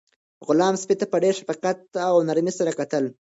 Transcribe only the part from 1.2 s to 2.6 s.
ډېر شفقت او نرمۍ